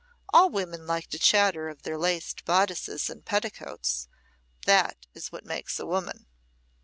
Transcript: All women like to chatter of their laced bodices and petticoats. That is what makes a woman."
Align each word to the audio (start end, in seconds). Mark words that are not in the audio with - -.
All 0.33 0.49
women 0.49 0.87
like 0.87 1.11
to 1.11 1.19
chatter 1.19 1.69
of 1.69 1.83
their 1.83 1.95
laced 1.95 2.43
bodices 2.43 3.07
and 3.07 3.23
petticoats. 3.23 4.07
That 4.65 5.05
is 5.13 5.31
what 5.31 5.45
makes 5.45 5.77
a 5.79 5.85
woman." 5.85 6.25